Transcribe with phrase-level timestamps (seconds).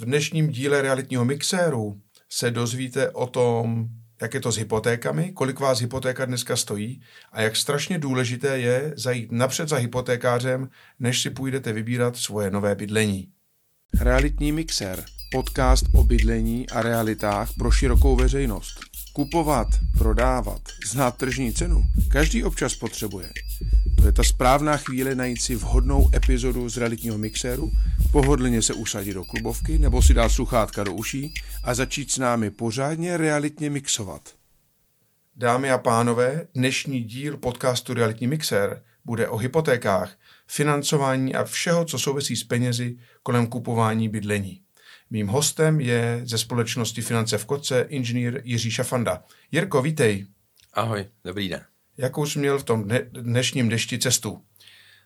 [0.00, 3.88] V dnešním díle realitního mixéru se dozvíte o tom,
[4.22, 8.92] jak je to s hypotékami, kolik vás hypotéka dneska stojí a jak strašně důležité je
[8.96, 10.68] zajít napřed za hypotékářem,
[10.98, 13.28] než si půjdete vybírat svoje nové bydlení.
[14.00, 18.89] Realitní mixér, podcast o bydlení a realitách pro širokou veřejnost.
[19.12, 19.68] Kupovat,
[19.98, 23.30] prodávat, znát tržní cenu, každý občas potřebuje.
[23.96, 27.70] To je ta správná chvíle najít si vhodnou epizodu z realitního mixéru,
[28.12, 31.34] pohodlně se usadit do klubovky nebo si dát sluchátka do uší
[31.64, 34.34] a začít s námi pořádně realitně mixovat.
[35.36, 40.12] Dámy a pánové, dnešní díl podcastu Realitní mixér bude o hypotékách,
[40.46, 44.62] financování a všeho, co souvisí s penězi kolem kupování bydlení.
[45.10, 49.24] Mým hostem je ze společnosti Finance v Koce inženýr Jiří Šafanda.
[49.52, 50.26] Jirko, vítej.
[50.72, 51.64] Ahoj, dobrý den.
[51.96, 54.42] Jakou jsi měl v tom dnešním dešti cestu?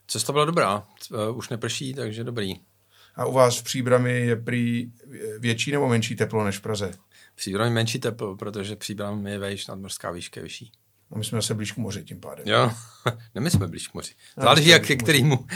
[0.06, 2.54] Cesta byla dobrá, eh, už neprší, takže dobrý.
[3.14, 4.92] A u vás v Příbrami je prý
[5.38, 6.92] větší nebo menší teplo než v Praze?
[7.34, 10.72] Příbram je menší teplo, protože Příbram je vejš, nadmorská výška vyšší.
[11.14, 12.44] A my jsme se blíž k moři tím pádem.
[12.48, 12.70] Jo,
[13.34, 14.12] ne, my jsme blíž k moři.
[14.36, 15.46] Záleží jak ke kterýmu.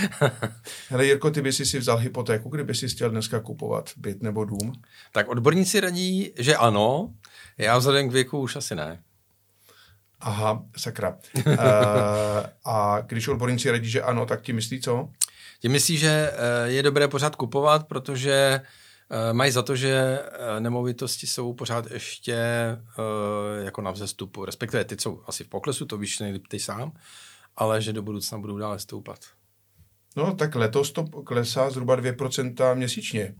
[0.89, 4.73] Hele Jirko, ty bys si vzal hypotéku, kdyby si chtěl dneska kupovat byt nebo dům?
[5.12, 7.15] Tak odborníci radí, že ano,
[7.59, 9.03] já vzhledem k věku už asi ne.
[10.20, 11.17] Aha, sakra.
[11.47, 11.55] uh,
[12.65, 15.09] a když odborníci radí, že ano, tak ti myslí co?
[15.61, 18.61] Ti myslí, že eh, je dobré pořád kupovat, protože
[19.33, 20.23] mají za to, že
[20.59, 22.37] nemovitosti jsou pořád ještě
[23.65, 26.92] jako na vzestupu, respektive ty jsou asi v poklesu, to víš nejlíp ty sám,
[27.56, 29.19] ale že do budoucna budou dále stoupat.
[30.17, 33.34] No tak letos to klesá zhruba 2% měsíčně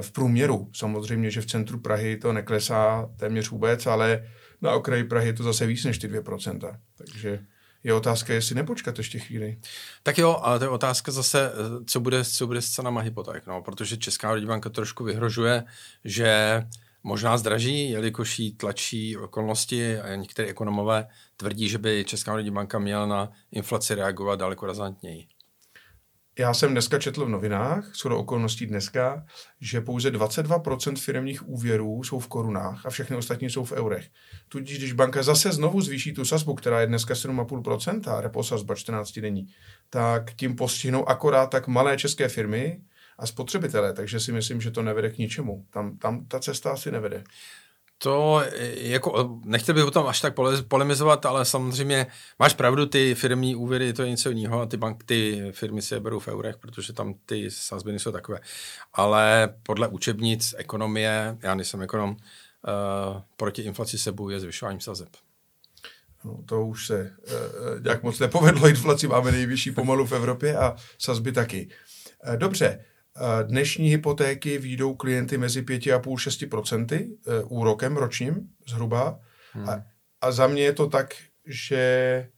[0.00, 0.70] v průměru.
[0.74, 4.28] Samozřejmě, že v centru Prahy to neklesá téměř vůbec, ale
[4.60, 6.78] na okraji Prahy je to zase víc než ty 2%.
[6.98, 7.38] Takže
[7.84, 9.58] je otázka, jestli nepočkat ještě chvíli.
[10.02, 11.52] Tak jo, ale to je otázka zase,
[11.86, 15.64] co bude, co bude s cenama hypoték, no, protože Česká národní banka trošku vyhrožuje,
[16.04, 16.62] že
[17.02, 22.78] možná zdraží, jelikož jí tlačí okolnosti a některé ekonomové tvrdí, že by Česká národní banka
[22.78, 25.26] měla na inflaci reagovat daleko razantněji.
[26.38, 29.26] Já jsem dneska četl v novinách, do okolností dneska,
[29.60, 34.08] že pouze 22% firmních úvěrů jsou v korunách a všechny ostatní jsou v eurech.
[34.48, 39.18] Tudíž, když banka zase znovu zvýší tu sazbu, která je dneska 7,5%, repo sazba 14
[39.18, 39.46] denní,
[39.90, 42.80] tak tím postihnou akorát tak malé české firmy
[43.18, 45.66] a spotřebitelé, takže si myslím, že to nevede k ničemu.
[45.70, 47.24] Tam, tam ta cesta asi nevede.
[48.02, 48.42] To
[48.74, 50.34] jako, nechtěl bych o tom až tak
[50.68, 52.06] polemizovat, ale samozřejmě
[52.38, 55.94] máš pravdu, ty firmní úvěry, to je něco jiného a ty, bank, ty firmy si
[55.94, 58.40] je berou v eurech, protože tam ty sazby jsou takové.
[58.92, 62.16] Ale podle učebnic ekonomie, já nejsem ekonom, uh,
[63.36, 65.08] proti inflaci se bojuje zvyšováním sazeb.
[66.24, 70.76] No, to už se uh, nějak moc nepovedlo, inflaci máme nejvyšší pomalu v Evropě a
[70.98, 71.68] sazby taky.
[72.28, 72.84] Uh, dobře,
[73.42, 79.18] Dnešní hypotéky výjdou klienty mezi 5,5-6% eh, úrokem ročním zhruba.
[79.52, 79.68] Hmm.
[79.68, 79.82] A,
[80.20, 81.14] a za mě je to tak,
[81.46, 82.28] že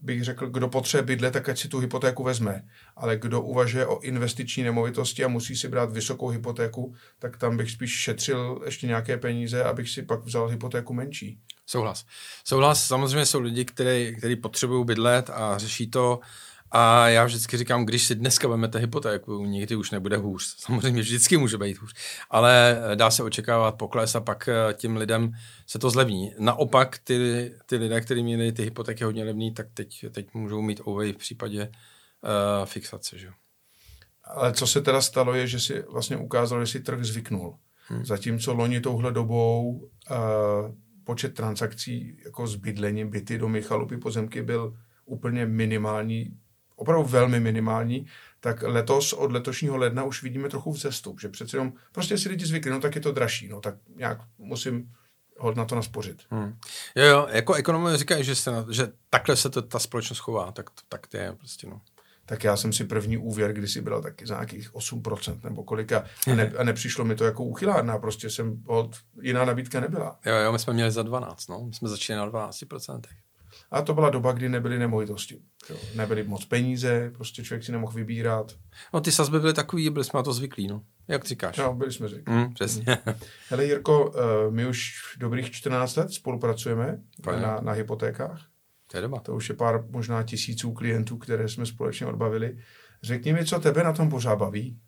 [0.00, 2.68] bych řekl, kdo potřebuje bydlet, tak ať si tu hypotéku vezme.
[2.96, 7.70] Ale kdo uvažuje o investiční nemovitosti a musí si brát vysokou hypotéku, tak tam bych
[7.70, 11.38] spíš šetřil ještě nějaké peníze, abych si pak vzal hypotéku menší.
[11.66, 12.04] Souhlas.
[12.44, 12.86] Souhlas.
[12.86, 16.20] Samozřejmě jsou lidi, kteří potřebují bydlet a řeší to
[16.76, 20.56] a já vždycky říkám, když si dneska vezmete hypotéku, nikdy už nebude hůř.
[20.58, 21.94] Samozřejmě vždycky může být hůř,
[22.30, 25.32] ale dá se očekávat pokles a pak eh, tím lidem
[25.66, 26.34] se to zlevní.
[26.38, 30.80] Naopak ty, ty lidé, kteří měli ty hypotéky hodně levný, tak teď, teď můžou mít
[30.84, 33.18] ovej v případě uh, fixace.
[33.18, 33.28] Že?
[34.24, 37.58] Ale co se teda stalo, je, že si vlastně ukázalo, že si trh zvyknul.
[37.86, 38.04] Hmm.
[38.04, 39.86] Zatímco loni touhle dobou uh,
[41.04, 46.38] počet transakcí jako s bydlením, byty, domy, chalupy, pozemky byl úplně minimální
[46.76, 48.06] opravdu velmi minimální,
[48.40, 52.46] tak letos od letošního ledna už vidíme trochu vzestup, že přece jenom prostě si lidi
[52.46, 54.92] zvykli, no tak je to dražší, no tak nějak musím
[55.38, 56.22] hod na to naspořit.
[56.30, 56.58] Hmm.
[56.94, 60.70] Jo, jo, jako ekonomové říkají, že, se, že takhle se to, ta společnost chová, tak,
[60.88, 61.80] tak to je prostě, no.
[62.26, 66.34] Tak já jsem si první úvěr kdysi byl taky za nějakých 8% nebo kolika a,
[66.34, 70.18] ne, a nepřišlo mi to jako uchylárna, prostě jsem, hod, jiná nabídka nebyla.
[70.26, 73.00] Jo, jo, my jsme měli za 12, no, my jsme začali na 12%.
[73.70, 75.38] A to byla doba, kdy nebyly nemovitosti.
[75.70, 75.76] Jo.
[75.94, 78.52] Nebyly moc peníze, prostě člověk si nemohl vybírat.
[78.94, 80.82] No ty sazby byly takový, byli jsme na to zvyklí, no.
[81.08, 81.56] Jak říkáš?
[81.56, 82.34] No, byli jsme zvyklí.
[82.34, 82.98] Mm, přesně.
[83.48, 88.40] Hele Jirko, eh, my už dobrých 14 let spolupracujeme na, na hypotékách.
[88.90, 89.20] To je doba.
[89.20, 92.58] To už je pár možná tisíců klientů, které jsme společně odbavili.
[93.02, 94.78] Řekni mi, co tebe na tom pořád baví?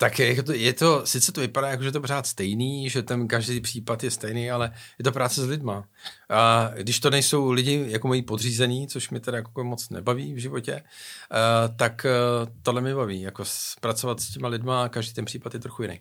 [0.00, 3.28] Tak je to, je to, sice to vypadá jako, že to pořád stejný, že ten
[3.28, 5.84] každý případ je stejný, ale je to práce s lidma.
[6.28, 10.38] A když to nejsou lidi jako moji podřízení, což mi teda jako moc nebaví v
[10.38, 13.44] životě, uh, tak uh, tohle mi baví, jako
[13.80, 16.00] pracovat s těma lidma, každý ten případ je trochu jiný.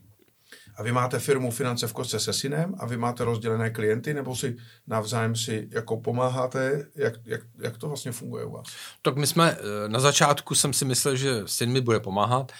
[0.76, 4.36] A vy máte firmu Finance v kostce se synem a vy máte rozdělené klienty, nebo
[4.36, 4.58] si
[4.88, 6.88] navzájem si jako pomáháte?
[6.96, 8.68] Jak, jak, jak to vlastně funguje u vás?
[9.02, 12.52] Tak my jsme, eh, na začátku jsem si myslel, že syn mi bude pomáhat,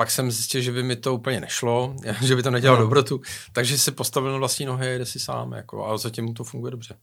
[0.00, 2.82] pak jsem zjistil, že by mi to úplně nešlo, že by to nedělal no.
[2.82, 3.20] dobrotu,
[3.52, 6.70] takže si postavil na vlastní nohy a jde si sám, jako, a zatím to funguje
[6.70, 6.94] dobře.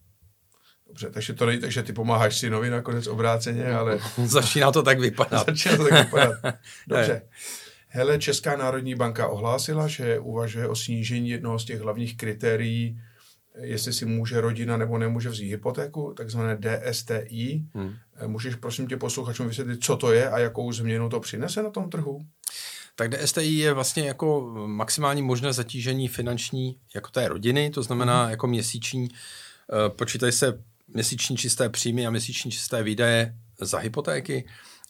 [0.87, 3.99] Dobře, takže to není tak, že ty pomáháš synovi nakonec obráceně, ale...
[4.25, 5.45] Začíná to tak vypadat.
[5.45, 6.39] Začíná to tak vypadat.
[6.87, 7.21] Dobře.
[7.87, 13.01] Hele, Česká národní banka ohlásila, že uvažuje o snížení jednoho z těch hlavních kritérií,
[13.61, 17.63] jestli si může rodina nebo nemůže vzít hypotéku, takzvané DSTI.
[17.73, 17.93] Hmm.
[18.27, 21.89] Můžeš prosím tě posluchačům vysvětlit, co to je a jakou změnu to přinese na tom
[21.89, 22.19] trhu?
[22.99, 28.31] Tak DSTI je vlastně jako maximální možné zatížení finanční jako té rodiny, to znamená hmm.
[28.31, 34.47] jako měsíční, eh, počítají se měsíční čisté příjmy a měsíční čisté výdaje za hypotéky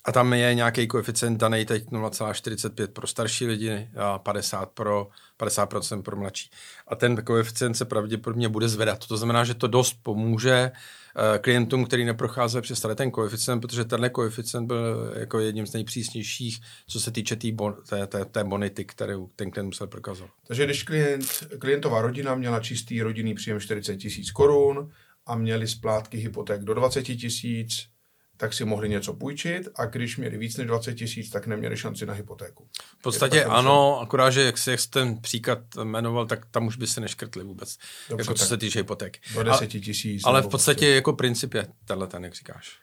[0.08, 5.08] a tam je nějaký koeficient daný teď 0,45 pro starší lidi a 50 pro,
[5.40, 6.50] 50% pro mladší.
[6.88, 9.08] A ten koeficient se pravděpodobně bude zvedat.
[9.08, 13.86] To znamená, že to dost pomůže uh, klientům, který neprocházejí přes tady ten koeficient, protože
[13.86, 18.44] tenhle koeficient byl jako jedním z nejpřísnějších, co se týče tý bon, té, té, té
[18.44, 20.32] bonity, kterou ten klient musel prokazovat.
[20.48, 21.26] Takže když klient,
[21.60, 24.92] klientová rodina měla čistý rodinný příjem 40 tisíc korun
[25.26, 27.97] a měli splátky hypoték do 20 tisíc,
[28.38, 32.06] tak si mohli něco půjčit a když měli víc než 20 tisíc, tak neměli šanci
[32.06, 32.68] na hypotéku.
[33.00, 36.88] V podstatě ano, akorát, že jak, jak jsi ten příklad jmenoval, tak tam už by
[36.88, 37.78] se neškrtli vůbec,
[38.10, 39.20] Dobře, jako co se týče hypotéky.
[39.34, 40.22] Do 10 tisíc.
[40.26, 40.96] Ale v podstatě prostě.
[40.96, 42.78] jako princip je tenhle ten, jak říkáš.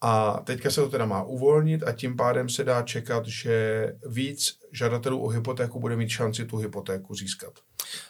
[0.00, 4.57] A teďka se to teda má uvolnit a tím pádem se dá čekat, že víc
[4.72, 7.52] žadatelů o hypotéku bude mít šanci tu hypotéku získat.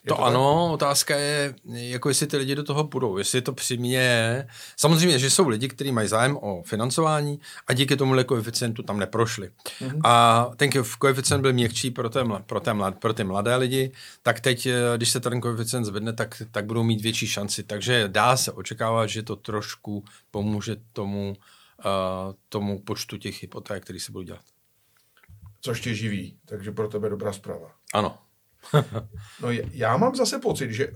[0.05, 0.75] Je to, to ano, tak?
[0.75, 4.46] otázka je, jako jestli ty lidi do toho půjdou, jestli to přimě.
[4.76, 9.50] Samozřejmě, že jsou lidi, kteří mají zájem o financování a díky tomu koeficientu tam neprošli.
[9.81, 10.00] Mm-hmm.
[10.05, 14.40] A ten koeficient byl měkčí pro, té, pro, té mlad, pro ty mladé lidi, tak
[14.40, 17.62] teď, eh, když se ten koeficient zvedne, tak, tak budou mít větší šanci.
[17.62, 21.37] Takže dá se očekávat, že to trošku pomůže tomu,
[21.84, 24.57] uh, tomu počtu těch hypoték, který se budou dělat.
[25.60, 27.75] Což tě živí, takže pro tebe dobrá zpráva.
[27.94, 28.19] Ano.
[29.43, 30.88] no já mám zase pocit, že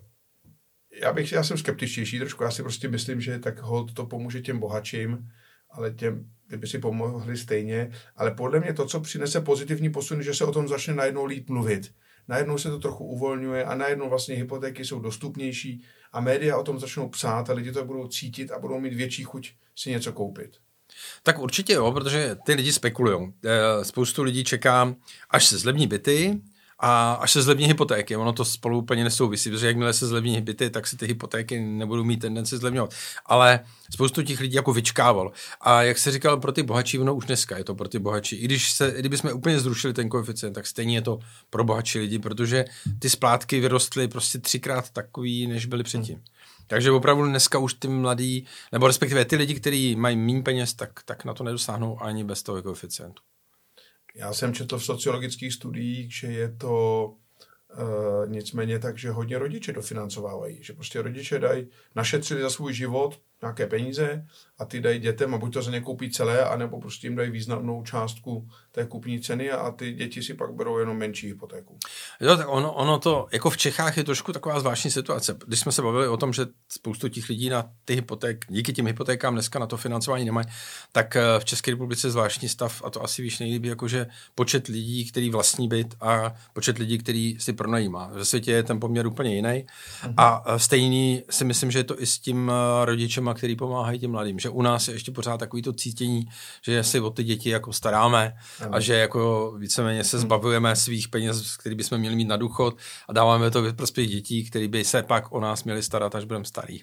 [1.00, 4.40] já, bych, já jsem skeptičtější trošku, já si prostě myslím, že tak hold to pomůže
[4.40, 5.28] těm bohatším,
[5.70, 10.34] ale těm, kdyby si pomohli stejně, ale podle mě to, co přinese pozitivní posun, že
[10.34, 11.94] se o tom začne najednou líp mluvit.
[12.28, 16.78] Najednou se to trochu uvolňuje a najednou vlastně hypotéky jsou dostupnější a média o tom
[16.78, 20.56] začnou psát a lidi to budou cítit a budou mít větší chuť si něco koupit.
[21.22, 23.32] Tak určitě jo, protože ty lidi spekulují.
[23.44, 24.94] Eh, spoustu lidí čeká,
[25.30, 26.40] až se zlevní byty,
[26.84, 30.70] a až se zlevní hypotéky, ono to spolu úplně nesouvisí, protože jakmile se zlevní byty,
[30.70, 32.94] tak si ty hypotéky nebudou mít tendenci zlevňovat.
[33.26, 33.60] Ale
[33.90, 35.32] spoustu těch lidí jako vyčkával.
[35.60, 38.36] A jak se říkal, pro ty bohatší, ono už dneska je to pro ty bohatší.
[38.36, 41.18] I když se, kdyby jsme úplně zrušili ten koeficient, tak stejně je to
[41.50, 42.64] pro bohatší lidi, protože
[42.98, 46.14] ty splátky vyrostly prostě třikrát takový, než byly předtím.
[46.14, 46.24] Hmm.
[46.66, 51.02] Takže opravdu dneska už ty mladí, nebo respektive ty lidi, kteří mají méně peněz, tak,
[51.04, 53.22] tak na to nedosáhnou ani bez toho koeficientu.
[54.14, 57.04] Já jsem četl v sociologických studiích, že je to
[57.74, 60.62] uh, nicméně tak, že hodně rodiče dofinancovávají.
[60.62, 64.26] Že prostě rodiče dají, našetřili za svůj život nějaké peníze
[64.58, 67.30] a ty dají dětem a buď to za ně koupí celé, anebo prostě jim dají
[67.30, 71.78] významnou částku té kupní ceny a ty děti si pak berou jenom menší hypotéku.
[72.20, 75.36] Jo, tak ono, ono to, jako v Čechách je trošku taková zvláštní situace.
[75.46, 78.86] Když jsme se bavili o tom, že spoustu těch lidí na ty hypoték, díky těm
[78.86, 80.46] hypotékám dneska na to financování nemají,
[80.92, 84.66] tak eh, v České republice je zvláštní stav a to asi víš nejlíp, jakože počet
[84.66, 88.10] lidí, který vlastní byt a počet lidí, který si pronajímá.
[88.12, 89.66] Ve světě je ten poměr úplně jiný.
[90.04, 90.14] Mhm.
[90.16, 92.84] A eh, stejný si myslím, že je to i s tím eh,
[93.34, 94.38] který pomáhají těm mladým.
[94.38, 96.24] Že u nás je ještě pořád takový to cítění,
[96.62, 98.36] že si o ty děti jako staráme
[98.70, 100.26] a že jako víceméně se hmm.
[100.26, 102.76] zbavujeme svých peněz, který bychom měli mít na důchod
[103.08, 106.24] a dáváme to ve prospěch dětí, který by se pak o nás měli starat, až
[106.24, 106.80] budeme starý.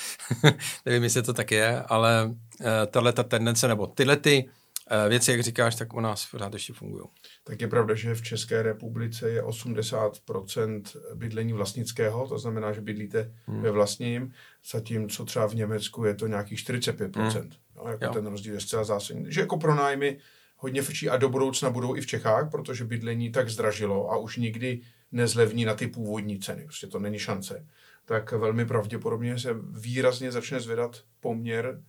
[0.86, 4.48] Nevím, jestli to tak je, ale eh, tahle ta tendence, nebo tyhle ty
[5.08, 7.04] věci, jak říkáš, tak u nás pořád ještě fungují.
[7.44, 10.82] Tak je pravda, že v České republice je 80%
[11.14, 13.62] bydlení vlastnického, to znamená, že bydlíte hmm.
[13.62, 14.32] ve vlastním,
[14.70, 17.40] zatímco třeba v Německu je to nějakých 45%.
[17.40, 17.50] Hmm.
[17.76, 18.12] No, jako jo.
[18.12, 19.32] ten rozdíl je zcela zásadní.
[19.32, 20.18] Že jako pro nájmy
[20.56, 24.36] hodně frčí a do budoucna budou i v Čechách, protože bydlení tak zdražilo a už
[24.36, 24.80] nikdy
[25.12, 26.64] nezlevní na ty původní ceny.
[26.64, 27.66] Prostě to není šance.
[28.04, 31.80] Tak velmi pravděpodobně se výrazně začne zvedat poměr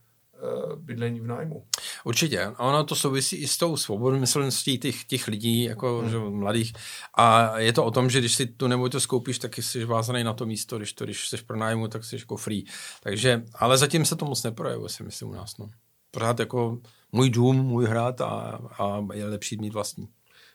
[0.44, 1.66] uh, bydlení v nájmu.
[2.04, 2.42] Určitě.
[2.42, 6.10] A ono to souvisí i s tou svobodomyslností těch, těch lidí, jako hmm.
[6.10, 6.74] že, mladých.
[7.18, 10.34] A je to o tom, že když si tu nemovitost koupíš, tak jsi vázaný na
[10.34, 12.64] to místo, když to, když jsi pro nájmu, tak jsi jako free.
[13.04, 15.58] Takže, ale zatím se to moc neprojevuje, si myslím u nás.
[15.58, 15.70] No.
[16.12, 16.82] Pořád jako
[17.12, 20.08] můj dům, můj hrad a, a je lepší mít vlastní.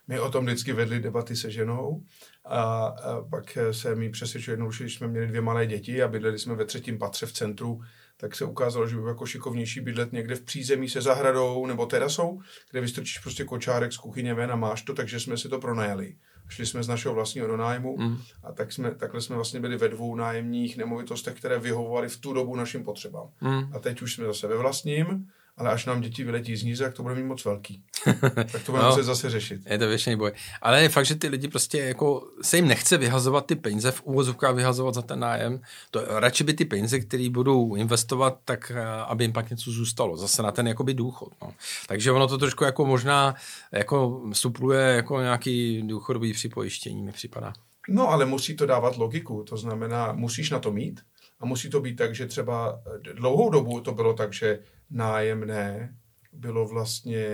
[0.09, 2.03] my o tom vždycky vedli debaty se ženou
[2.45, 6.09] a, a pak se mi přesvědčil jednou, že když jsme měli dvě malé děti a
[6.09, 7.81] bydleli jsme ve třetím patře v centru,
[8.17, 11.87] tak se ukázalo, že by bylo jako šikovnější bydlet někde v přízemí se zahradou nebo
[11.87, 15.59] terasou, kde vystrčíš prostě kočárek z kuchyně ven a máš to, takže jsme si to
[15.59, 16.17] pronajali.
[16.49, 18.19] Šli jsme z našeho vlastního do nájmu mm.
[18.43, 22.33] a tak jsme, takhle jsme vlastně byli ve dvou nájemních nemovitostech, které vyhovovaly v tu
[22.33, 23.29] dobu našim potřebám.
[23.41, 23.75] Mm.
[23.75, 26.95] A teď už jsme zase ve vlastním ale až nám děti vyletí z níze, tak
[26.95, 27.83] to bude mít moc velký.
[28.35, 29.61] tak to budeme no, muset zase řešit.
[29.67, 30.33] Je to věčný boj.
[30.63, 34.03] Ale je fakt, že ty lidi prostě jako se jim nechce vyhazovat ty peníze, v
[34.05, 35.61] úvozovkách vyhazovat za ten nájem.
[35.91, 40.17] To, radši by ty peníze, které budou investovat, tak eh, aby jim pak něco zůstalo.
[40.17, 41.33] Zase na ten jakoby důchod.
[41.43, 41.53] No.
[41.89, 43.35] Takže ono to trošku jako možná
[43.73, 47.53] jako supluje jako nějaký důchodový připojištění, mi připadá.
[47.89, 49.45] No, ale musí to dávat logiku.
[49.49, 51.01] To znamená, musíš na to mít
[51.41, 52.81] a musí to být tak, že třeba
[53.15, 54.59] dlouhou dobu to bylo tak, že
[54.91, 55.97] nájemné
[56.33, 57.27] bylo vlastně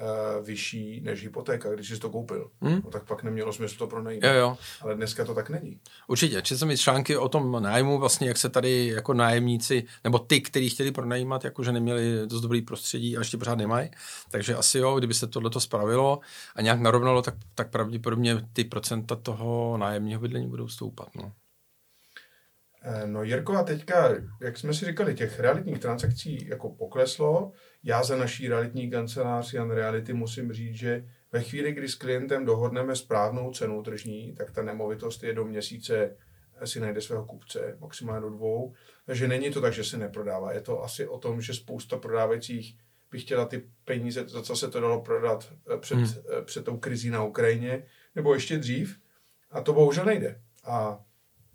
[0.00, 2.50] uh, vyšší než hypotéka, když jsi to koupil.
[2.60, 2.80] Hmm?
[2.84, 4.24] No, tak pak nemělo smysl to pronajít.
[4.24, 4.58] Jo, jo.
[4.80, 5.80] Ale dneska to tak není.
[6.08, 6.42] Určitě.
[6.42, 10.40] Četl jsem i články o tom nájmu, vlastně jak se tady jako nájemníci, nebo ty,
[10.40, 13.90] kteří chtěli pronajímat, jakože neměli dost dobrý prostředí a ještě pořád nemají.
[14.30, 16.20] Takže asi jo, kdyby se tohle spravilo
[16.56, 21.08] a nějak narovnalo, tak, tak pravděpodobně ty procenta toho nájemního bydlení budou stoupat.
[21.16, 21.32] No.
[22.84, 27.52] Eh, no Jirko, a teďka, jak jsme si říkali, těch realitních transakcí jako pokleslo.
[27.84, 32.44] Já za naší realitní kancelář Jan Reality musím říct, že ve chvíli, kdy s klientem
[32.44, 36.16] dohodneme správnou cenu tržní, tak ta nemovitost je do měsíce
[36.64, 38.74] si najde svého kupce, maximálně do dvou.
[39.06, 40.52] Takže není to tak, že se neprodává.
[40.52, 42.76] Je to asi o tom, že spousta prodávajících
[43.10, 46.06] by chtěla ty peníze, za co se to dalo prodat eh, před, hmm.
[46.38, 47.82] Eh, před tou krizí na Ukrajině,
[48.14, 48.98] nebo ještě dřív.
[49.50, 50.40] A to bohužel nejde.
[50.64, 51.04] A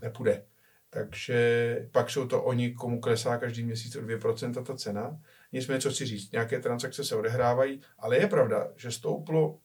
[0.01, 0.43] nepůjde.
[0.89, 5.21] Takže pak jsou to oni, komu klesá každý měsíc o 2% ta cena.
[5.51, 9.59] Nicméně, co si říct, nějaké transakce se odehrávají, ale je pravda, že stouplo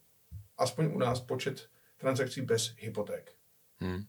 [0.58, 3.32] aspoň u nás počet transakcí bez hypoték.
[3.78, 4.02] Hmm.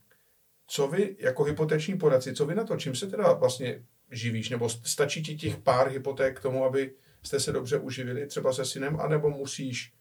[0.68, 4.70] Co vy jako hypoteční poradci, co vy na to, čím se teda vlastně živíš, nebo
[4.70, 6.94] stačí ti těch pár hypoték k tomu, aby
[7.24, 9.94] jste se dobře uživili třeba se synem, anebo musíš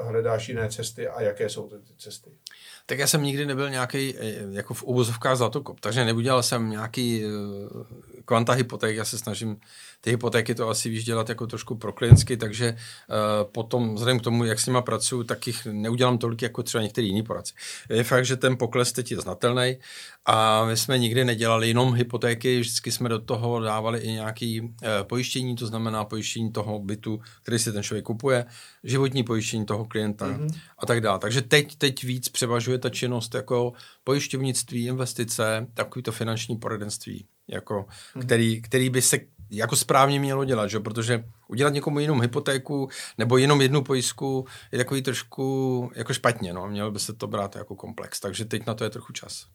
[0.00, 2.30] hledáš jiné cesty a jaké jsou ty cesty?
[2.86, 7.24] Tak já jsem nikdy nebyl nějaký eh, jako v úvozovkách zlatokop, takže neudělal jsem nějaký
[7.24, 7.86] uh,
[8.24, 9.56] kvanta hypoték, já se snažím
[10.00, 12.76] ty hypotéky to asi víš dělat jako trošku prokliensky, takže
[13.52, 17.06] potom vzhledem k tomu, jak s nima pracuju, tak jich neudělám tolik jako třeba některý
[17.06, 17.54] jiný poradci.
[17.90, 19.76] Je fakt, že ten pokles teď je znatelný
[20.26, 24.68] a my jsme nikdy nedělali jenom hypotéky, vždycky jsme do toho dávali i nějaký uh,
[25.02, 28.44] pojištění, to znamená pojištění toho bytu, který si ten člověk kupuje,
[28.84, 29.35] životní pojištění
[29.66, 30.60] toho klienta mm-hmm.
[30.78, 31.18] a tak dále.
[31.18, 33.72] Takže teď, teď víc převažuje ta činnost jako
[34.04, 38.20] pojišťovnictví, investice, takový to finanční poradenství, jako, mm-hmm.
[38.20, 39.18] který, který by se
[39.50, 40.80] jako správně mělo dělat, že?
[40.80, 42.88] protože udělat někomu jinou hypotéku
[43.18, 46.68] nebo jenom jednu pojistku je takový trošku jako špatně, no.
[46.68, 49.46] mělo by se to brát jako komplex, takže teď na to je trochu čas.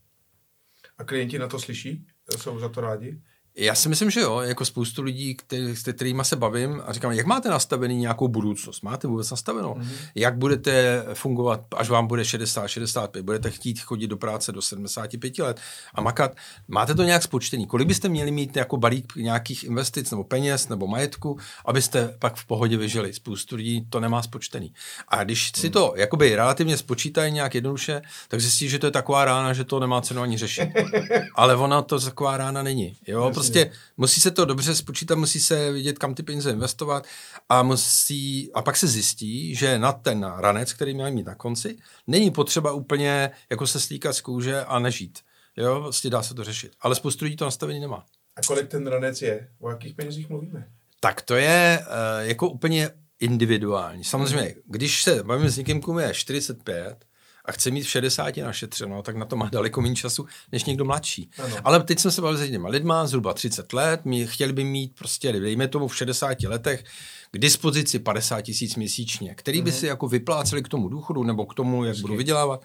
[0.97, 2.07] A klienti na to slyší?
[2.37, 3.21] Jsou za to rádi?
[3.55, 7.11] Já si myslím, že jo, jako spoustu lidí, který, s kterými se bavím a říkám,
[7.11, 8.81] jak máte nastavený nějakou budoucnost?
[8.81, 9.73] Máte vůbec nastavenou?
[9.73, 9.95] Mm-hmm.
[10.15, 15.39] Jak budete fungovat, až vám bude 60, 65, budete chtít chodit do práce do 75
[15.39, 15.59] let
[15.93, 16.35] a makat?
[16.67, 17.67] Máte to nějak spočtený?
[17.67, 22.45] Kolik byste měli mít jako balík nějakých investic nebo peněz nebo majetku, abyste pak v
[22.45, 23.13] pohodě vyžili?
[23.13, 24.73] Spoustu lidí to nemá spočtený.
[25.07, 29.25] A když si to jakoby relativně spočítají nějak jednoduše, tak zjistí, že to je taková
[29.25, 30.69] rána, že to nemá cenu ani řešit.
[31.35, 32.95] Ale ona to taková rána není.
[33.07, 33.31] Jo?
[33.41, 37.07] Prostě musí se to dobře spočítat, musí se vidět, kam ty peníze investovat
[37.49, 41.77] a musí, a pak se zjistí, že na ten ranec, který měl mít na konci,
[42.07, 45.19] není potřeba úplně jako se stýkat z kůže a nežít.
[45.57, 46.71] Jo, vlastně dá se to řešit.
[46.79, 48.05] Ale spoustu lidí to nastavení nemá.
[48.35, 49.47] A kolik ten ranec je?
[49.59, 50.67] O jakých penězích mluvíme?
[50.99, 54.03] Tak to je uh, jako úplně individuální.
[54.03, 57.05] Samozřejmě, když se bavíme s někým, komu je 45,
[57.45, 60.85] a chce mít v 60 našetřeno, tak na to má daleko méně času než někdo
[60.85, 61.29] mladší.
[61.43, 61.55] Ano.
[61.63, 64.95] Ale teď jsme se bavili s těma lidma, zhruba 30 let, my chtěli by mít
[64.95, 66.83] prostě, dejme tomu v 60 letech,
[67.31, 69.79] k dispozici 50 tisíc měsíčně, který by mhm.
[69.79, 72.01] si jako vypláceli k tomu důchodu nebo k tomu, jak Vždy.
[72.01, 72.61] budu vydělávat.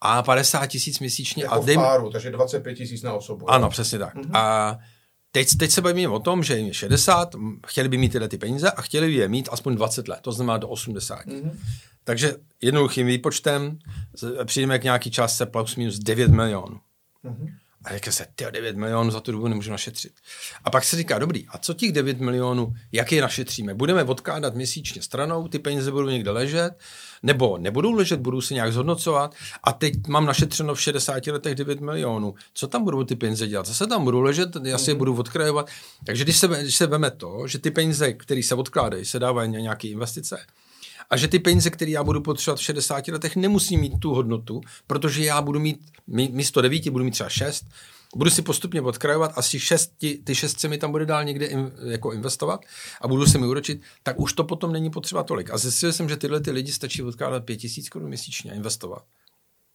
[0.00, 1.42] A 50 tisíc měsíčně.
[1.42, 1.76] Jako a dej...
[1.76, 3.50] páru, takže 25 tisíc na osobu.
[3.50, 4.14] Ano, přesně tak.
[4.14, 4.36] Mm-hmm.
[4.36, 4.78] A
[5.32, 7.34] teď, teď se bavíme o tom, že jim je 60,
[7.66, 10.32] chtěli by mít tyhle ty peníze a chtěli by je mít aspoň 20 let, to
[10.32, 11.26] znamená do 80.
[11.26, 11.50] Mm-hmm.
[12.04, 13.78] Takže jednoduchým výpočtem
[14.44, 16.80] přijdeme k nějaký částce plus minus 9 milionů.
[17.24, 17.54] Mm-hmm.
[17.88, 20.12] A říká se, ty 9 milionů za tu dobu nemůžu našetřit.
[20.64, 23.74] A pak se říká, dobrý, a co těch 9 milionů, jak je našetříme?
[23.74, 26.70] Budeme odkládat měsíčně stranou, ty peníze budou někde ležet,
[27.22, 31.80] nebo nebudou ležet, budou se nějak zhodnocovat a teď mám našetřeno v 60 letech 9
[31.80, 32.34] milionů.
[32.54, 33.66] Co tam budou ty peníze dělat?
[33.66, 34.98] Zase tam budou ležet, já si je mhm.
[34.98, 35.68] budu odkrajovat.
[36.06, 39.52] Takže když se, když se veme to, že ty peníze, které se odkládají, se dávají
[39.52, 40.38] na nějaké investice,
[41.10, 44.60] A že ty peníze, které já budu potřebovat v 60 letech, nemusí mít tu hodnotu,
[44.86, 47.64] protože já budu mít místo 9, budu mít třeba 6,
[48.16, 51.24] budu si postupně odkrajovat a z těch šesti, ty šest se mi tam bude dál
[51.24, 52.60] někde in, jako investovat
[53.00, 55.50] a budu se mi uročit, tak už to potom není potřeba tolik.
[55.50, 59.02] A zjistil jsem, že tyhle ty lidi stačí odkládat 5000 korun měsíčně a investovat.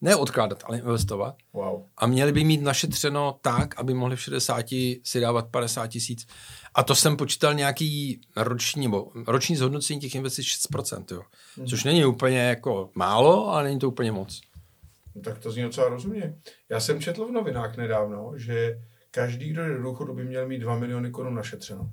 [0.01, 1.35] Ne odkládat, ale investovat.
[1.53, 1.83] Wow.
[1.97, 4.65] A měli by mít našetřeno tak, aby mohli v 60
[5.03, 6.27] si dávat 50 tisíc.
[6.75, 11.21] A to jsem počítal nějaký roční, nebo roční zhodnocení těch investic 6%, jo.
[11.57, 11.67] Hmm.
[11.67, 14.41] Což není úplně jako málo, ale není to úplně moc.
[15.15, 16.35] No, tak to zní docela rozumně.
[16.69, 18.79] Já jsem četl v novinách nedávno, že
[19.11, 21.89] každý, kdo jde do důchodu, by měl mít 2 miliony korun našetřeno.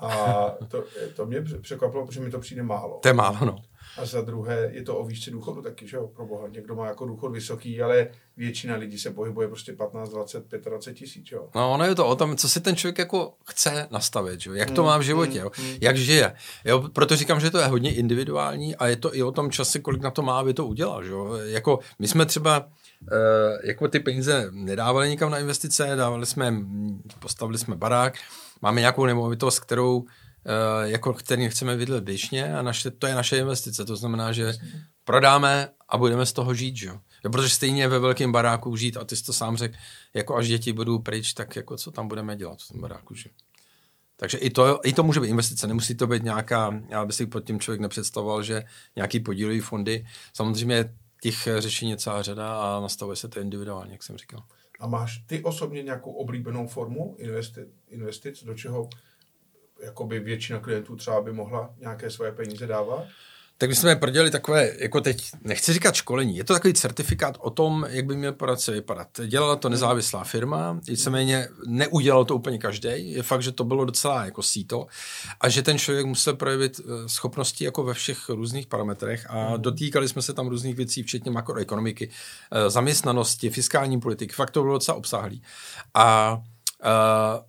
[0.00, 0.84] A to,
[1.16, 2.98] to mě překvapilo, protože mi to přijde málo.
[3.02, 3.58] To je málo, no.
[3.98, 6.48] A za druhé je to o výšce důchodu taky, že jo, pro boha.
[6.48, 11.30] Někdo má jako důchod vysoký, ale většina lidí se pohybuje prostě 15, 20, 25 tisíc,
[11.32, 11.48] jo.
[11.54, 14.56] No ono je to o tom, co si ten člověk jako chce nastavit, že jo?
[14.56, 15.50] jak to mm, má v životě, jo?
[15.58, 15.76] Mm, mm.
[15.80, 16.34] jak žije.
[16.64, 16.88] Jo?
[16.92, 20.02] Proto říkám, že to je hodně individuální a je to i o tom čase, kolik
[20.02, 21.04] na to má, aby to udělal.
[21.04, 21.34] Že jo?
[21.34, 22.68] Jako my jsme třeba
[23.00, 26.54] Uh, jako ty peníze nedávali nikam na investice, dávali jsme,
[27.18, 28.14] postavili jsme barák,
[28.62, 30.04] máme nějakou nemovitost, kterou
[30.46, 33.84] Eh, jako který chceme vidět běžně a naše, to je naše investice.
[33.84, 34.54] To znamená, že
[35.04, 36.86] prodáme a budeme z toho žít, že?
[36.86, 37.00] jo.
[37.32, 39.74] Protože stejně ve velkém baráku žít, a ty jsi to sám řekl,
[40.14, 43.30] jako až děti budou pryč, tak jako co tam budeme dělat v tom baráku, že?
[44.16, 47.26] Takže i to, i to může být investice, nemusí to být nějaká, já bych si
[47.26, 48.62] pod tím člověk nepředstavoval, že
[48.96, 50.06] nějaký podílový fondy.
[50.32, 54.42] Samozřejmě těch řešení je celá řada a nastavuje se to individuálně, jak jsem říkal.
[54.80, 58.88] A máš ty osobně nějakou oblíbenou formu investic, investic do čeho
[59.82, 63.06] jakoby většina klientů třeba by mohla nějaké svoje peníze dávat?
[63.60, 67.50] Tak my jsme prodělali takové, jako teď, nechci říkat školení, je to takový certifikát o
[67.50, 69.08] tom, jak by měl poradce vypadat.
[69.26, 73.12] Dělala to nezávislá firma, nicméně neudělal to úplně každý.
[73.12, 74.86] Je fakt, že to bylo docela jako síto
[75.40, 79.62] a že ten člověk musel projevit eh, schopnosti jako ve všech různých parametrech a mhm.
[79.62, 82.10] dotýkali jsme se tam různých věcí, včetně makroekonomiky,
[82.52, 84.34] eh, zaměstnanosti, fiskální politiky.
[84.34, 85.42] Fakt to bylo docela obsáhlý.
[85.94, 86.42] A,
[86.82, 87.44] a eh,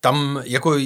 [0.00, 0.76] tam jako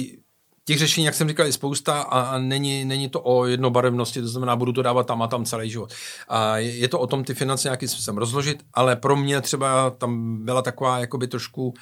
[0.67, 4.27] těch řešení, jak jsem říkal, je spousta a, a není, není to o jednobarevnosti, to
[4.27, 5.93] znamená, budu to dávat tam a tam celý život.
[6.27, 9.89] A je, je to o tom ty finance nějakým způsobem rozložit, ale pro mě třeba
[9.89, 11.73] tam byla taková jakoby trošku uh,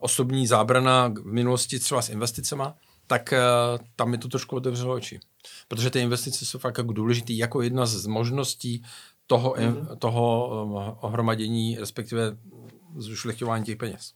[0.00, 2.74] osobní zábrana v minulosti třeba s investicema,
[3.06, 5.20] tak uh, tam mi to trošku otevřelo oči.
[5.68, 8.82] Protože ty investice jsou fakt jako důležité jako jedna z možností
[9.26, 9.96] toho, mm-hmm.
[9.96, 12.36] toho uh, ohromadění, respektive
[12.96, 14.12] zušlechťování těch peněz.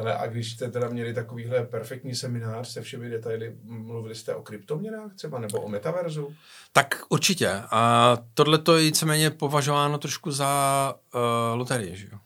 [0.00, 4.42] Ale a když jste teda měli takovýhle perfektní seminář se všemi detaily, mluvili jste o
[4.42, 6.34] kryptoměnách třeba nebo o metaverzu?
[6.72, 7.50] Tak určitě.
[7.70, 11.20] A tohle to je víceméně považováno trošku za uh,
[11.58, 12.18] loterie, že jo?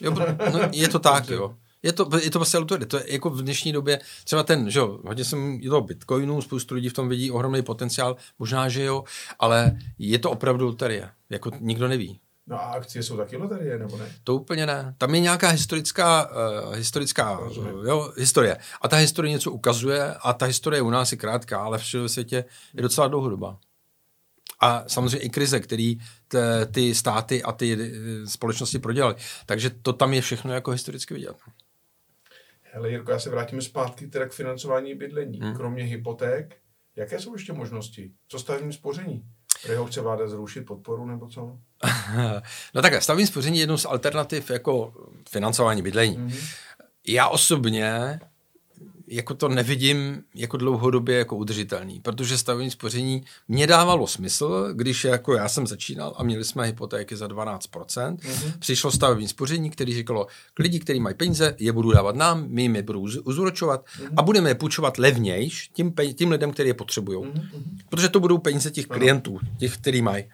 [0.00, 0.10] jo
[0.52, 1.56] no, je to tak, jo.
[1.82, 2.86] Je to, je to prostě loterie.
[2.86, 6.74] To je jako v dnešní době, třeba ten, že jo, hodně jsem do bitcoinu, spoustu
[6.74, 9.04] lidí v tom vidí ohromný potenciál, možná, že jo,
[9.38, 11.10] ale je to opravdu loterie.
[11.30, 12.20] Jako nikdo neví.
[12.46, 14.12] No a akcie jsou taky loterie, nebo ne?
[14.24, 14.94] To úplně ne.
[14.98, 18.56] Tam je nějaká historická, uh, historická uh, jo, historie.
[18.80, 22.44] A ta historie něco ukazuje a ta historie u nás je krátká, ale v světě
[22.74, 23.58] je docela dlouhodobá.
[24.60, 29.14] A samozřejmě i krize, který t, ty státy a ty eh, společnosti prodělaly.
[29.46, 31.36] Takže to tam je všechno jako historicky vidět.
[32.62, 35.40] Hele, Jirko, já se vrátím zpátky teda k financování bydlení.
[35.40, 35.54] Hmm.
[35.54, 36.56] Kromě hypoték,
[36.96, 38.12] jaké jsou ještě možnosti?
[38.28, 39.24] Co stavím spoření?
[39.68, 41.58] Jeho chce vláda zrušit podporu nebo co?
[42.74, 44.92] no tak stavní spoření je jednou z alternativ jako
[45.28, 46.18] financování bydlení.
[46.18, 46.54] Mm-hmm.
[47.08, 48.20] Já osobně
[49.08, 55.34] jako to nevidím jako dlouhodobě jako udržitelný, protože stavební spoření mě dávalo smysl, když jako
[55.34, 58.52] já jsem začínal a měli jsme hypotéky za 12%, mm-hmm.
[58.58, 62.62] přišlo stavební spoření, který říkalo, k lidi, kteří mají peníze, je budu dávat nám, my
[62.62, 64.14] jim je budou uzúročovat mm-hmm.
[64.16, 67.18] a budeme je půjčovat levnějš tím, tím lidem, kteří je potřebují.
[67.18, 67.66] Mm-hmm.
[67.88, 70.24] Protože to budou peníze těch klientů, těch, kteří mají.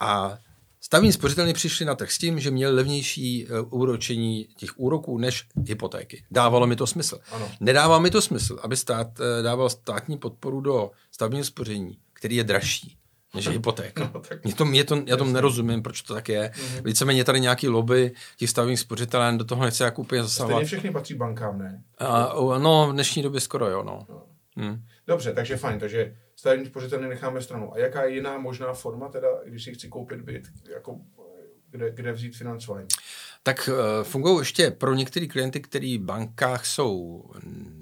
[0.00, 0.38] A
[0.84, 5.46] Stavní spořitelny přišli na trh s tím, že měli levnější uh, úročení těch úroků než
[5.68, 6.24] hypotéky.
[6.30, 7.18] Dávalo mi to smysl.
[7.32, 7.50] Ano.
[7.60, 12.44] Nedává mi to smysl, aby stát uh, dával státní podporu do stavního spoření, který je
[12.44, 12.96] dražší
[13.34, 14.10] než hypotéka.
[14.14, 16.52] No, mě to, mě to, já tomu nerozumím, proč to tak je.
[16.54, 16.84] Mm-hmm.
[16.84, 20.54] Víceméně tady nějaký lobby těch stavních spořitelen do toho nechce jako úplně zasahovat.
[20.54, 21.82] Stejně všechny patří bankám, ne?
[21.98, 24.06] A, no, v dnešní době skoro jo, no.
[24.08, 24.22] no.
[24.56, 24.84] Hmm.
[25.06, 27.74] Dobře, takže fajn, takže stavební spořitelny necháme stranou.
[27.74, 30.42] A jaká je jiná možná forma, teda, když si chci koupit byt,
[30.74, 31.00] jako,
[31.70, 32.88] kde, kde vzít financování?
[33.42, 37.24] Tak uh, fungují ještě pro některé klienty, kteří v bankách jsou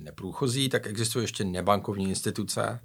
[0.03, 2.81] neprůchozí, tak existují ještě nebankovní instituce.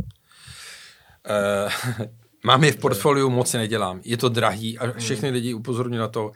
[1.97, 2.05] Uh,
[2.45, 4.01] mám je v portfoliu, moc nedělám.
[4.03, 6.31] Je to drahý a všechny lidi upozorňují na to,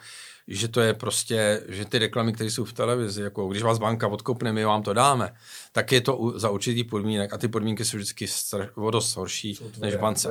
[0.47, 4.07] že to je prostě, že ty reklamy, které jsou v televizi, jako když vás banka
[4.07, 5.33] odkopne, my vám to dáme,
[5.71, 9.15] tak je to u, za určitý podmínek a ty podmínky jsou vždycky straš, o dost
[9.15, 10.29] horší tvrdé, než v bance.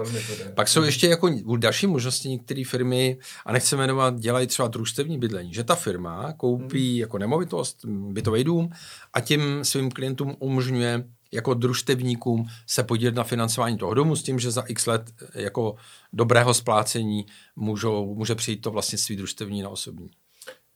[0.54, 5.54] Pak jsou ještě jako další možnosti některé firmy, a nechci jmenovat, dělají třeba družstevní bydlení,
[5.54, 7.00] že ta firma koupí hmm.
[7.00, 8.70] jako nemovitost, bytový dům
[9.12, 14.38] a tím svým klientům umožňuje jako družstevníkům se podílet na financování toho domu s tím,
[14.38, 15.74] že za x let jako
[16.12, 20.10] dobrého splácení můžou, může přijít to vlastnictví družstevní na osobní.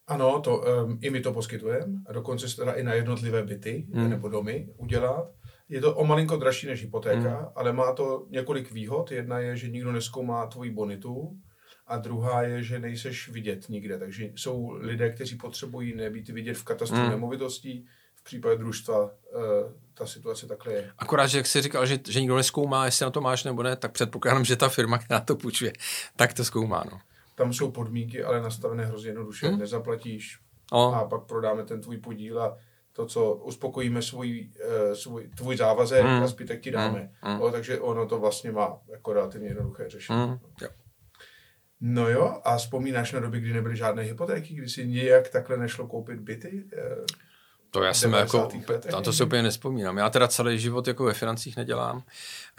[0.07, 3.87] Ano, to, um, i my to poskytujeme a dokonce se teda i na jednotlivé byty
[3.93, 4.09] hmm.
[4.09, 5.31] nebo domy udělat.
[5.69, 7.47] Je to o malinko dražší než hypotéka, hmm.
[7.55, 9.11] ale má to několik výhod.
[9.11, 11.37] Jedna je, že nikdo neskoumá tvoji bonitu
[11.87, 13.99] a druhá je, že nejseš vidět nikde.
[13.99, 17.09] Takže jsou lidé, kteří potřebují nebýt vidět v katastru hmm.
[17.09, 17.85] nemovitostí,
[18.25, 19.09] případě družstva uh,
[19.93, 20.91] ta situace takhle je.
[20.97, 23.75] Akorát, že jak jsi říkal, že, že nikdo neskoumá, jestli na to máš nebo ne,
[23.75, 25.73] tak předpokládám, že ta firma, která to půjčuje,
[26.15, 26.83] tak to zkoumá.
[26.91, 26.99] No.
[27.35, 29.47] Tam jsou podmínky, ale nastavené hrozně jednoduše.
[29.47, 29.59] Hmm.
[29.59, 30.39] Nezaplatíš
[30.71, 30.93] o.
[30.93, 32.57] a pak prodáme ten tvůj podíl a
[32.93, 36.23] to, co uspokojíme svůj, uh, svůj tvůj závazek hmm.
[36.23, 37.09] a zbytek ti dáme.
[37.21, 37.41] Hmm.
[37.41, 40.19] O, takže ono to vlastně má jako relativně jednoduché řešení.
[40.19, 40.37] Hmm.
[40.61, 40.69] Jo.
[41.81, 45.87] No jo, a vzpomínáš na doby, kdy nebyly žádné hypotéky, kdy si nějak takhle nešlo
[45.87, 46.63] koupit byty?
[47.75, 48.49] To já jsem jako,
[48.91, 49.97] tam to si úplně nespomínám.
[49.97, 52.03] Já teda celý život jako ve financích nedělám.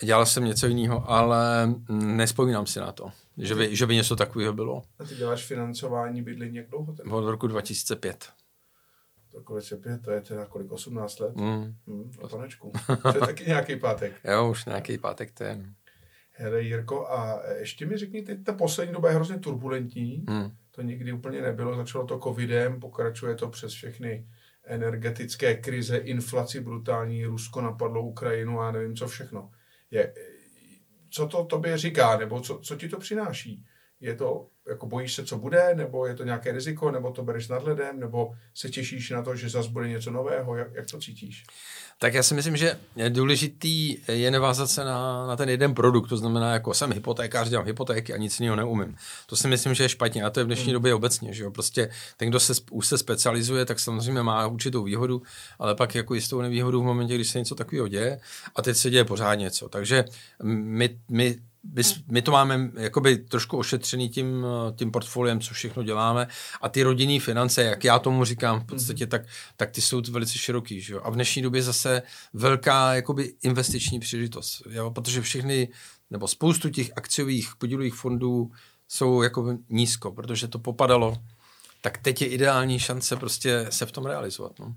[0.02, 4.52] Dělal jsem něco jiného, ale nespomínám si na to, že by, že by něco takového
[4.52, 4.83] bylo.
[4.98, 6.92] A ty děláš financování bydlení jak dlouho?
[6.92, 7.12] Ten?
[7.12, 8.29] Od roku 2005.
[9.35, 11.37] Roku 2005, to je teda kolik, 18 let?
[11.37, 11.74] Mm.
[11.87, 12.72] Mm, panečku.
[13.02, 14.12] To je taky nějaký pátek.
[14.24, 15.66] jo, už nějaký pátek to je.
[16.31, 20.24] Hele Jirko, a ještě mi řekni, teď ta poslední doba je hrozně turbulentní.
[20.29, 20.50] Mm.
[20.70, 24.26] To nikdy úplně nebylo, začalo to covidem, pokračuje to přes všechny
[24.66, 29.50] energetické krize, inflaci brutální, Rusko napadlo Ukrajinu a nevím co všechno.
[29.90, 30.14] Je,
[31.11, 33.64] co to tobě říká, nebo co, co ti to přináší?
[34.00, 37.48] Je to, jako bojíš se, co bude, nebo je to nějaké riziko, nebo to bereš
[37.48, 41.44] nadhledem, nebo se těšíš na to, že zase bude něco nového, jak, jak to cítíš?
[41.98, 42.78] Tak já si myslím, že
[43.09, 47.66] důležitý je nevázat se na, na ten jeden produkt, to znamená, jako jsem hypotékář, dělám
[47.66, 48.96] hypotéky a nic jiného neumím.
[49.26, 50.72] To si myslím, že je špatně a to je v dnešní hmm.
[50.72, 51.50] době obecně, že jo.
[51.50, 55.22] Prostě ten, kdo se už se specializuje, tak samozřejmě má určitou výhodu,
[55.59, 58.20] ale pak jako jistou nevýhodu v momentě, když se něco takového děje
[58.54, 59.68] a teď se děje pořád něco.
[59.68, 60.04] Takže
[60.42, 61.37] my, my
[61.74, 66.29] my, my to máme jakoby trošku ošetřený tím, tím portfoliem, co všechno děláme
[66.61, 69.09] a ty rodinné finance, jak já tomu říkám v podstatě, mm-hmm.
[69.09, 69.22] tak,
[69.57, 70.81] tak ty jsou velice široký.
[70.81, 71.00] Že jo?
[71.05, 72.02] A v dnešní době zase
[72.33, 74.90] velká jakoby investiční příležitost, jo?
[74.90, 75.68] protože všechny,
[76.11, 78.50] nebo spoustu těch akciových podílových fondů
[78.88, 81.16] jsou jako nízko, protože to popadalo,
[81.81, 84.59] tak teď je ideální šance prostě se v tom realizovat.
[84.59, 84.74] No.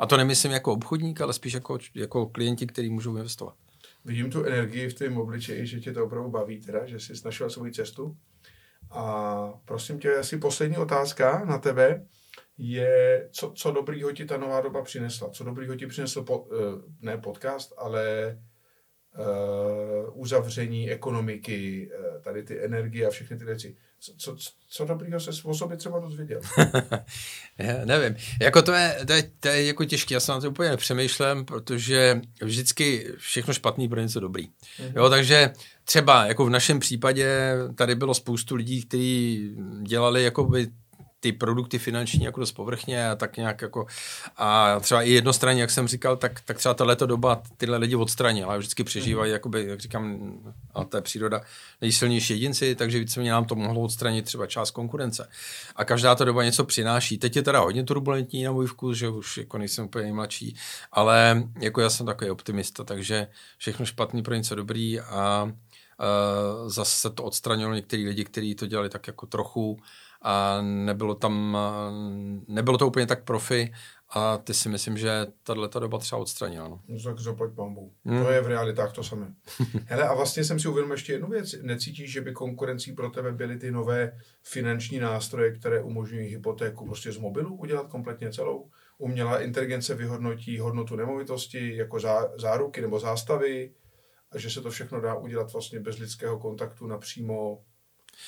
[0.00, 3.54] A to nemyslím jako obchodník, ale spíš jako, jako klienti, kteří můžou investovat
[4.04, 7.50] vidím tu energii v tom obličeji, že tě to opravdu baví, teda, že jsi našel
[7.50, 8.16] svou cestu.
[8.90, 12.06] A prosím tě, asi poslední otázka na tebe
[12.58, 15.30] je, co, co dobrýho ti ta nová doba přinesla?
[15.30, 18.38] Co dobrýho ti přinesl, po, eh, ne podcast, ale
[19.18, 23.76] uh, uzavření ekonomiky, uh, tady ty energie a všechny ty věci.
[24.00, 24.36] Co, co,
[24.70, 26.40] co dobrýho se o sobě třeba dozvěděl?
[27.58, 28.16] já nevím.
[28.40, 31.44] Jako to je, to, je, to je jako těžké, já se na to úplně nepřemýšlím,
[31.44, 34.48] protože vždycky všechno špatný pro něco dobrý.
[34.48, 34.92] Mm-hmm.
[34.96, 35.50] Jo, takže
[35.84, 39.50] třeba jako v našem případě tady bylo spoustu lidí, kteří
[39.82, 40.68] dělali jakoby
[41.20, 43.86] ty produkty finanční jako dost povrchně a tak nějak jako
[44.36, 48.54] a třeba i jednostranně, jak jsem říkal, tak, tak třeba tato doba tyhle lidi odstranila
[48.54, 49.32] a vždycky přežívají, mm.
[49.32, 50.32] jakoby, jak říkám,
[50.74, 51.40] a to je příroda,
[51.80, 55.28] nejsilnější jedinci, takže víceméně nám to mohlo odstranit třeba část konkurence.
[55.76, 57.18] A každá ta doba něco přináší.
[57.18, 60.56] Teď je teda hodně turbulentní na můj vkus, že už jako nejsem úplně nejmladší,
[60.92, 63.28] ale jako já jsem takový optimista, takže
[63.58, 65.52] všechno špatný pro něco dobrý a
[66.00, 69.78] Uh, zase to odstranilo některý lidi, kteří to dělali tak jako trochu
[70.22, 71.58] a nebylo tam,
[72.48, 73.72] nebylo to úplně tak profi
[74.10, 76.68] a ty si myslím, že tahle ta doba třeba odstranila.
[76.68, 76.80] No.
[76.88, 77.92] no tak zaplať bambu.
[78.04, 78.24] Hmm.
[78.24, 79.34] To je v realitách to samé.
[79.86, 81.54] Hele, a vlastně jsem si uvědomil ještě jednu věc.
[81.62, 87.12] Necítíš, že by konkurencí pro tebe byly ty nové finanční nástroje, které umožňují hypotéku prostě
[87.12, 88.70] z mobilu udělat kompletně celou?
[88.98, 93.70] Umělá inteligence vyhodnotí hodnotu nemovitosti jako zá, záruky nebo zástavy
[94.30, 97.62] a že se to všechno dá udělat vlastně bez lidského kontaktu napřímo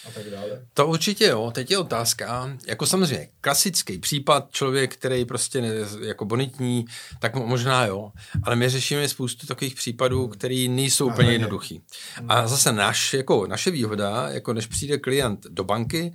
[0.09, 0.67] a tak dále.
[0.75, 5.69] To určitě jo, teď je otázka, jako samozřejmě klasický případ, člověk, který prostě ne,
[6.01, 6.85] jako bonitní,
[7.19, 11.83] tak možná jo, ale my řešíme spoustu takových případů, které nejsou a úplně jednoduchý.
[12.15, 12.31] Hmm.
[12.31, 16.15] A zase naš, jako naše výhoda, jako než přijde klient do banky,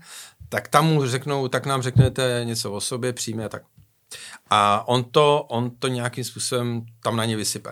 [0.50, 3.64] tak tam mu řeknou, tak nám řeknete něco o sobě, přijme a tak.
[4.50, 7.72] A on to, on to nějakým způsobem tam na ně vysype.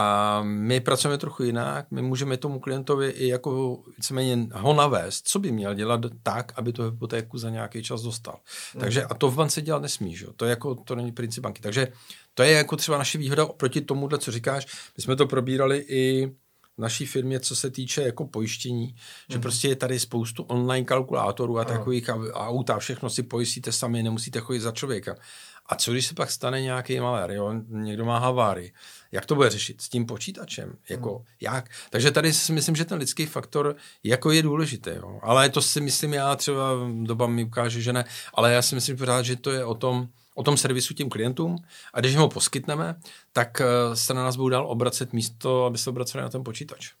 [0.00, 5.38] A my pracujeme trochu jinak, my můžeme tomu klientovi i jako víceméně ho navést, co
[5.38, 8.40] by měl dělat tak, aby tu hypotéku za nějaký čas dostal.
[8.72, 8.80] Hmm.
[8.80, 10.26] Takže a to v bance dělat nesmí, že?
[10.36, 11.62] to je jako, to není princip banky.
[11.62, 11.88] Takže
[12.34, 14.66] to je jako třeba naše výhoda oproti tomuhle, co říkáš.
[14.96, 16.26] My jsme to probírali i
[16.76, 18.94] v naší firmě, co se týče jako pojištění, mm.
[19.32, 23.72] že prostě je tady spoustu online kalkulátorů a takových a, aut a všechno si pojistíte
[23.72, 25.16] sami, nemusíte chodit za člověka.
[25.66, 27.54] A co když se pak stane nějaký malér, jo?
[27.68, 28.72] někdo má havárii,
[29.12, 29.82] jak to bude řešit?
[29.82, 30.76] S tím počítačem?
[30.88, 31.24] Jako, hmm.
[31.40, 31.68] jak?
[31.90, 34.90] Takže tady si myslím, že ten lidský faktor jako je důležitý.
[34.90, 35.18] Jo?
[35.22, 36.70] Ale to si myslím já třeba,
[37.02, 40.08] doba mi ukáže, že ne, ale já si myslím pořád, že to je o tom,
[40.34, 41.56] o tom servisu tím klientům
[41.94, 43.00] a když ho poskytneme,
[43.32, 46.92] tak eh, se na nás budou dál obracet místo, aby se obraceli na ten počítač.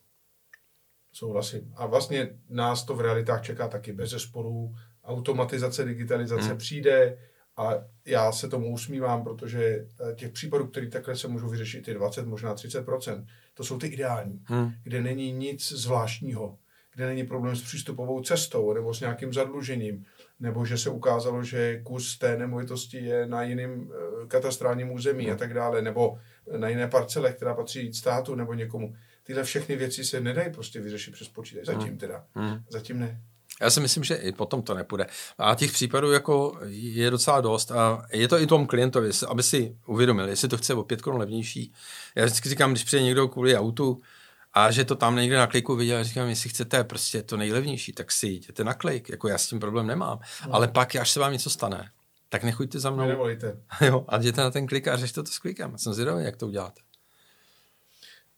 [1.12, 1.72] Souhlasím.
[1.76, 4.74] A vlastně nás to v realitách čeká taky bez zesporů.
[5.04, 6.58] Automatizace, digitalizace hmm.
[6.58, 7.18] přijde,
[7.58, 11.94] a já se tomu usmívám, protože eh, těch případů, které takhle se můžou vyřešit, je
[11.94, 14.72] 20, možná 30% to jsou ty ideální, hmm.
[14.82, 16.58] kde není nic zvláštního,
[16.94, 20.04] kde není problém s přístupovou cestou nebo s nějakým zadlužením,
[20.40, 25.32] nebo že se ukázalo, že kus té nemovitosti je na jiném eh, katastrálním území hmm.
[25.32, 26.18] a tak dále, nebo
[26.56, 28.94] na jiné parcele, která patří státu nebo někomu.
[29.22, 31.66] Tyhle všechny věci se nedají prostě vyřešit přes počítač.
[31.66, 31.98] Zatím hmm.
[31.98, 32.24] teda.
[32.34, 32.58] Hmm.
[32.70, 33.20] Zatím ne.
[33.60, 35.06] Já si myslím, že i potom to nepůjde.
[35.38, 39.76] A těch případů jako je docela dost a je to i tomu klientovi, aby si
[39.86, 41.72] uvědomil, jestli to chce o pět korun levnější.
[42.14, 44.00] Já vždycky říkám, když přijde někdo kvůli autu
[44.52, 48.12] a že to tam někde na kliku viděl, říkám, jestli chcete prostě to nejlevnější, tak
[48.12, 50.18] si jděte na klik, jako já s tím problém nemám.
[50.46, 50.54] No.
[50.54, 51.90] Ale pak, až se vám něco stane,
[52.28, 53.06] tak nechuďte za mnou.
[53.06, 53.56] Nevolíte.
[53.86, 55.78] Jo, a jděte na ten klik a řešte to s klikem.
[55.78, 56.80] Jsem zvědavý, jak to uděláte.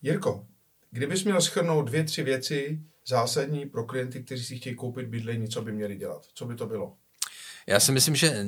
[0.02, 0.46] Jirko,
[0.90, 2.80] kdybys měl schrnout dvě, tři věci,
[3.10, 6.26] zásadní pro klienty, kteří si chtějí koupit bydlení, co by měli dělat?
[6.34, 6.96] Co by to bylo?
[7.66, 8.46] Já si myslím, že,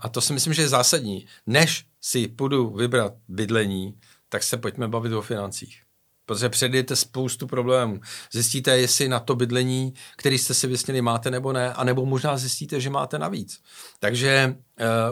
[0.00, 3.98] a to si myslím, že je zásadní, než si půjdu vybrat bydlení,
[4.28, 5.82] tak se pojďme bavit o financích.
[6.26, 8.00] Protože předjdete spoustu problémů.
[8.32, 12.80] Zjistíte, jestli na to bydlení, který jste si vysněli, máte nebo ne, anebo možná zjistíte,
[12.80, 13.62] že máte navíc.
[13.98, 14.56] Takže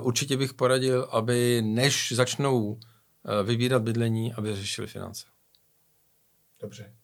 [0.01, 2.79] uh, určitě bych poradil, aby než začnou uh,
[3.45, 5.27] vybírat bydlení, aby řešili finance.
[6.61, 7.02] Dobře.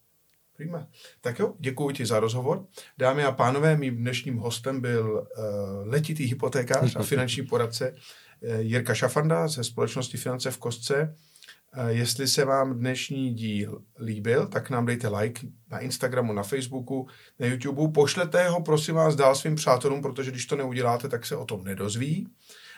[0.58, 0.86] Prima.
[1.20, 2.66] Tak jo, děkuji ti za rozhovor.
[2.98, 8.94] Dámy a pánové, mým dnešním hostem byl uh, letitý hypotékář a finanční poradce uh, Jirka
[8.94, 11.16] Šafanda ze společnosti Finance v Kostce.
[11.76, 17.08] Uh, jestli se vám dnešní díl líbil, tak nám dejte like na Instagramu, na Facebooku,
[17.38, 17.92] na YouTube.
[17.92, 21.64] Pošlete ho, prosím vás, dál svým přátelům, protože když to neuděláte, tak se o tom
[21.64, 22.28] nedozví.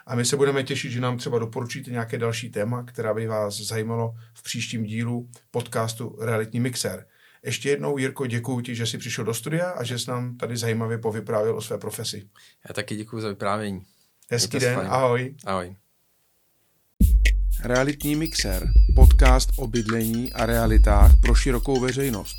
[0.07, 3.61] A my se budeme těšit, že nám třeba doporučíte nějaké další téma, která by vás
[3.61, 7.07] zajímalo v příštím dílu podcastu Realitní mixer.
[7.43, 10.57] Ještě jednou, Jirko, děkuji ti, že jsi přišel do studia a že jsi nám tady
[10.57, 12.29] zajímavě povyprávěl o své profesi.
[12.69, 13.83] Já taky děkuji za vyprávění.
[14.31, 14.89] Hezký den, fajn.
[14.91, 15.35] ahoj.
[15.45, 15.77] Ahoj.
[17.65, 22.37] Realitní mixer, podcast o bydlení a realitách pro širokou veřejnost.